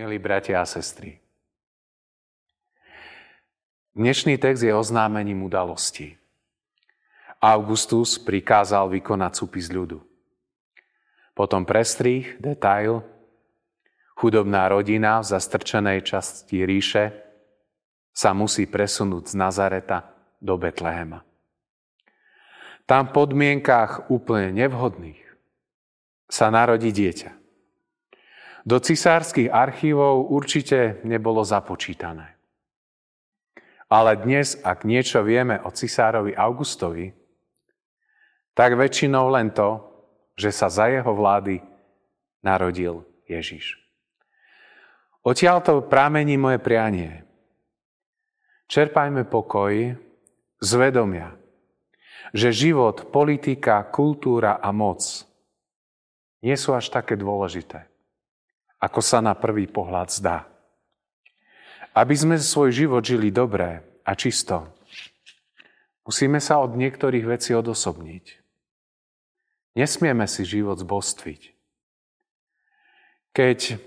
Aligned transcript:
milí 0.00 0.16
bratia 0.16 0.64
a 0.64 0.64
sestry. 0.64 1.20
Dnešný 3.92 4.40
text 4.40 4.64
je 4.64 4.72
oznámením 4.72 5.44
udalosti. 5.44 6.16
Augustus 7.36 8.16
prikázal 8.16 8.88
vykonať 8.96 9.32
súpis 9.36 9.68
ľudu. 9.68 10.00
Potom 11.36 11.68
prestrih, 11.68 12.32
detail, 12.40 13.04
chudobná 14.16 14.72
rodina 14.72 15.20
v 15.20 15.36
zastrčenej 15.36 16.00
časti 16.00 16.64
ríše 16.64 17.12
sa 18.16 18.32
musí 18.32 18.64
presunúť 18.64 19.28
z 19.28 19.34
Nazareta 19.36 20.16
do 20.40 20.56
Betlehema. 20.56 21.20
Tam 22.88 23.12
v 23.12 23.20
podmienkách 23.20 24.08
úplne 24.08 24.48
nevhodných 24.64 25.20
sa 26.32 26.48
narodí 26.48 26.88
dieťa 26.88 27.39
do 28.64 28.76
cisárskych 28.80 29.48
archívov 29.48 30.28
určite 30.28 31.00
nebolo 31.04 31.44
započítané. 31.44 32.36
Ale 33.90 34.14
dnes, 34.22 34.54
ak 34.62 34.86
niečo 34.86 35.24
vieme 35.26 35.58
o 35.66 35.74
cisárovi 35.74 36.36
Augustovi, 36.36 37.10
tak 38.54 38.78
väčšinou 38.78 39.32
len 39.32 39.50
to, 39.50 39.82
že 40.38 40.54
sa 40.54 40.70
za 40.70 40.86
jeho 40.86 41.10
vlády 41.10 41.58
narodil 42.44 43.02
Ježiš. 43.26 43.76
Odtiaľto 45.20 45.84
prámení 45.84 46.40
moje 46.40 46.62
prianie. 46.62 47.26
Čerpajme 48.70 49.26
pokoj 49.26 49.98
z 50.62 50.70
vedomia, 50.78 51.34
že 52.30 52.54
život, 52.54 53.10
politika, 53.10 53.82
kultúra 53.90 54.62
a 54.62 54.70
moc 54.70 55.02
nie 56.40 56.54
sú 56.54 56.72
až 56.72 56.94
také 56.94 57.18
dôležité 57.18 57.90
ako 58.80 59.00
sa 59.04 59.20
na 59.20 59.36
prvý 59.36 59.68
pohľad 59.68 60.08
zdá. 60.08 60.48
Aby 61.92 62.16
sme 62.16 62.36
svoj 62.40 62.72
život 62.72 63.04
žili 63.04 63.28
dobré 63.28 63.84
a 64.02 64.16
čisto, 64.16 64.72
musíme 66.08 66.40
sa 66.40 66.64
od 66.64 66.74
niektorých 66.74 67.28
vecí 67.28 67.52
odosobniť. 67.52 68.40
Nesmieme 69.76 70.24
si 70.24 70.42
život 70.48 70.80
zbostviť. 70.80 71.54
Keď 73.30 73.78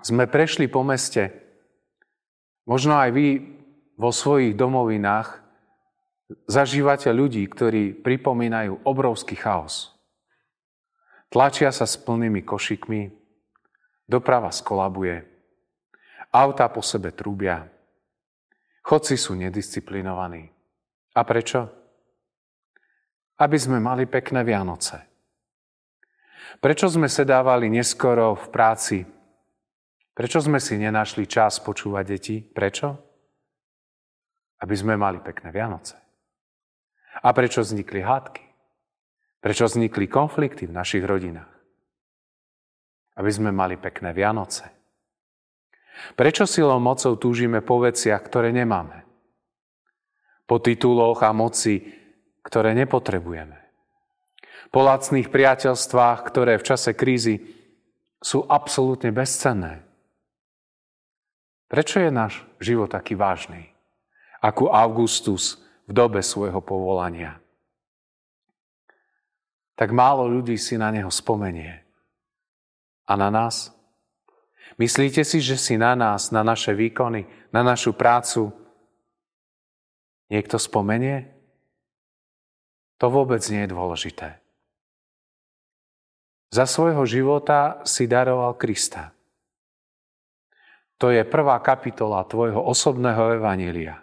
sme 0.00 0.24
prešli 0.24 0.70
po 0.70 0.80
meste, 0.86 1.34
možno 2.64 2.96
aj 2.96 3.10
vy 3.12 3.28
vo 3.98 4.14
svojich 4.14 4.54
domovinách 4.56 5.42
zažívate 6.48 7.10
ľudí, 7.10 7.44
ktorí 7.50 7.98
pripomínajú 7.98 8.86
obrovský 8.86 9.36
chaos. 9.36 9.97
Tlačia 11.28 11.68
sa 11.68 11.84
s 11.84 12.00
plnými 12.00 12.40
košikmi, 12.40 13.12
doprava 14.08 14.48
skolabuje, 14.48 15.28
auta 16.32 16.72
po 16.72 16.80
sebe 16.80 17.12
trúbia, 17.12 17.68
chodci 18.80 19.20
sú 19.20 19.36
nedisciplinovaní. 19.36 20.48
A 21.12 21.20
prečo? 21.28 21.68
Aby 23.36 23.60
sme 23.60 23.76
mali 23.76 24.08
pekné 24.08 24.40
Vianoce. 24.40 25.04
Prečo 26.64 26.88
sme 26.88 27.12
sedávali 27.12 27.68
neskoro 27.68 28.32
v 28.32 28.46
práci? 28.48 28.98
Prečo 30.16 30.40
sme 30.40 30.56
si 30.58 30.80
nenašli 30.80 31.28
čas 31.28 31.60
počúvať 31.60 32.04
deti? 32.08 32.40
Prečo? 32.40 32.88
Aby 34.64 34.74
sme 34.74 34.96
mali 34.96 35.20
pekné 35.20 35.52
Vianoce. 35.52 35.94
A 37.20 37.28
prečo 37.36 37.60
vznikli 37.60 38.00
hádky? 38.00 38.47
Prečo 39.38 39.70
vznikli 39.70 40.10
konflikty 40.10 40.66
v 40.66 40.74
našich 40.74 41.06
rodinách? 41.06 41.50
Aby 43.14 43.30
sme 43.30 43.50
mali 43.54 43.78
pekné 43.78 44.10
Vianoce. 44.10 44.66
Prečo 46.14 46.46
silou 46.46 46.78
mocou 46.78 47.18
túžime 47.18 47.62
po 47.62 47.82
veciach, 47.82 48.22
ktoré 48.22 48.54
nemáme? 48.54 49.06
Po 50.46 50.62
tituloch 50.62 51.22
a 51.22 51.34
moci, 51.34 51.82
ktoré 52.42 52.74
nepotrebujeme. 52.74 53.58
Po 54.70 54.82
lacných 54.82 55.30
priateľstvách, 55.30 56.18
ktoré 56.26 56.58
v 56.58 56.66
čase 56.66 56.94
krízy 56.94 57.42
sú 58.18 58.42
absolútne 58.46 59.14
bezcenné. 59.14 59.86
Prečo 61.70 62.02
je 62.02 62.10
náš 62.10 62.42
život 62.58 62.90
taký 62.90 63.14
vážny? 63.14 63.70
Ako 64.42 64.70
Augustus 64.70 65.58
v 65.86 65.92
dobe 65.94 66.22
svojho 66.22 66.62
povolania 66.62 67.42
tak 69.78 69.94
málo 69.94 70.26
ľudí 70.26 70.58
si 70.58 70.74
na 70.74 70.90
neho 70.90 71.06
spomenie. 71.06 71.86
A 73.06 73.14
na 73.14 73.30
nás? 73.30 73.70
Myslíte 74.74 75.22
si, 75.22 75.38
že 75.38 75.54
si 75.54 75.78
na 75.78 75.94
nás, 75.94 76.34
na 76.34 76.42
naše 76.42 76.74
výkony, 76.74 77.30
na 77.54 77.62
našu 77.62 77.94
prácu 77.94 78.50
niekto 80.26 80.58
spomenie? 80.58 81.30
To 82.98 83.06
vôbec 83.06 83.38
nie 83.54 83.62
je 83.64 83.70
dôležité. 83.70 84.28
Za 86.50 86.66
svojho 86.66 87.06
života 87.06 87.78
si 87.86 88.10
daroval 88.10 88.58
Krista. 88.58 89.14
To 90.98 91.14
je 91.14 91.22
prvá 91.22 91.62
kapitola 91.62 92.26
tvojho 92.26 92.58
osobného 92.66 93.38
evanília. 93.38 94.02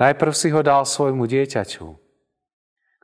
Najprv 0.00 0.32
si 0.32 0.48
ho 0.48 0.64
dal 0.64 0.88
svojmu 0.88 1.28
dieťaťu, 1.28 2.07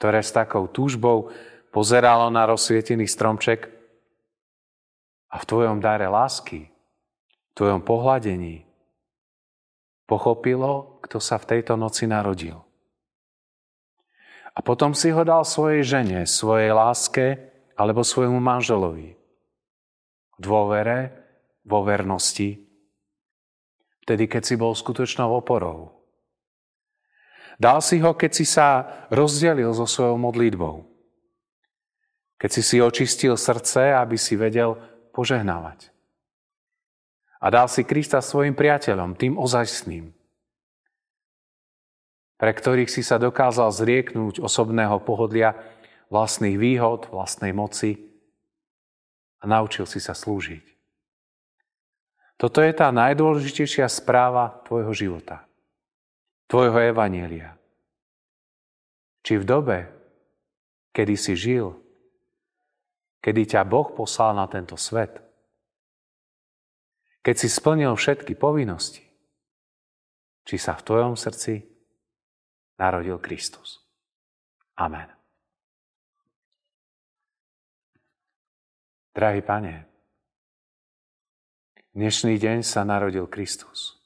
ktoré 0.00 0.24
s 0.24 0.32
takou 0.32 0.64
túžbou 0.64 1.28
pozeralo 1.68 2.32
na 2.32 2.48
rozsvietený 2.48 3.04
stromček 3.04 3.68
a 5.28 5.36
v 5.36 5.44
tvojom 5.44 5.76
dare 5.76 6.08
lásky, 6.08 6.72
v 6.72 7.52
tvojom 7.52 7.84
pohľadení 7.84 8.64
pochopilo, 10.08 10.96
kto 11.04 11.20
sa 11.20 11.36
v 11.36 11.48
tejto 11.52 11.76
noci 11.76 12.08
narodil. 12.08 12.56
A 14.56 14.64
potom 14.64 14.96
si 14.96 15.12
ho 15.12 15.20
dal 15.20 15.44
svojej 15.44 15.84
žene, 15.84 16.24
svojej 16.24 16.72
láske 16.72 17.36
alebo 17.76 18.00
svojmu 18.00 18.40
manželovi. 18.40 19.14
V 19.14 20.38
dôvere, 20.40 21.12
vo 21.68 21.84
vernosti, 21.84 22.56
vtedy, 24.08 24.24
keď 24.32 24.42
si 24.48 24.54
bol 24.56 24.72
skutočnou 24.72 25.28
oporou. 25.28 25.99
Dal 27.60 27.84
si 27.84 28.00
ho, 28.00 28.16
keď 28.16 28.32
si 28.32 28.48
sa 28.48 28.88
rozdelil 29.12 29.68
so 29.76 29.84
svojou 29.84 30.16
modlitbou. 30.16 30.88
Keď 32.40 32.50
si 32.56 32.62
si 32.64 32.76
očistil 32.80 33.36
srdce, 33.36 33.92
aby 33.92 34.16
si 34.16 34.32
vedel 34.32 34.80
požehnávať. 35.12 35.92
A 37.36 37.52
dal 37.52 37.68
si 37.68 37.84
Krista 37.84 38.24
svojim 38.24 38.56
priateľom, 38.56 39.12
tým 39.12 39.36
ozajstným, 39.36 40.08
pre 42.40 42.52
ktorých 42.56 42.88
si 42.88 43.04
sa 43.04 43.20
dokázal 43.20 43.68
zrieknúť 43.76 44.40
osobného 44.40 44.96
pohodlia, 45.04 45.52
vlastných 46.08 46.56
výhod, 46.56 47.12
vlastnej 47.12 47.52
moci 47.52 48.00
a 49.36 49.44
naučil 49.44 49.84
si 49.84 50.00
sa 50.00 50.16
slúžiť. 50.16 50.64
Toto 52.40 52.64
je 52.64 52.72
tá 52.72 52.88
najdôležitejšia 52.88 53.84
správa 53.84 54.64
tvojho 54.64 54.96
života 54.96 55.44
tvojho 56.50 56.82
evanielia. 56.82 57.54
Či 59.22 59.38
v 59.38 59.44
dobe, 59.46 59.78
kedy 60.90 61.14
si 61.14 61.38
žil, 61.38 61.70
kedy 63.22 63.54
ťa 63.54 63.62
Boh 63.62 63.94
poslal 63.94 64.34
na 64.34 64.50
tento 64.50 64.74
svet, 64.74 65.22
keď 67.22 67.34
si 67.38 67.46
splnil 67.46 67.94
všetky 67.94 68.34
povinnosti, 68.34 69.06
či 70.42 70.56
sa 70.58 70.74
v 70.74 70.82
tvojom 70.82 71.14
srdci 71.14 71.62
narodil 72.80 73.22
Kristus. 73.22 73.86
Amen. 74.74 75.06
Drahý 79.12 79.44
pane, 79.44 79.84
dnešný 81.92 82.40
deň 82.40 82.64
sa 82.64 82.88
narodil 82.88 83.28
Kristus. 83.28 83.99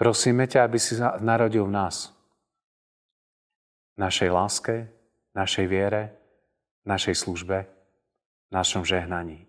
Prosíme 0.00 0.48
ťa, 0.48 0.64
aby 0.64 0.80
si 0.80 0.96
narodil 1.20 1.68
v 1.68 1.76
nás. 1.76 2.08
V 3.92 3.98
našej 4.00 4.32
láske, 4.32 4.88
našej 5.36 5.68
viere, 5.68 6.16
našej 6.88 7.20
službe, 7.20 7.68
našom 8.48 8.80
žehnaní. 8.80 9.44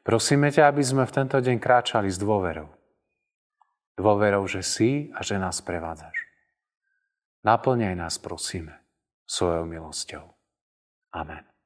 Prosíme 0.00 0.48
ťa, 0.48 0.72
aby 0.72 0.80
sme 0.80 1.04
v 1.04 1.12
tento 1.12 1.36
deň 1.36 1.60
kráčali 1.60 2.08
s 2.08 2.16
dôverou. 2.16 2.72
Dôverou, 4.00 4.48
že 4.48 4.64
si 4.64 5.12
a 5.12 5.20
že 5.20 5.36
nás 5.36 5.60
prevádzaš. 5.60 6.16
Naplňaj 7.44 8.00
nás, 8.00 8.16
prosíme, 8.16 8.80
svojou 9.28 9.68
milosťou. 9.68 10.24
Amen. 11.12 11.57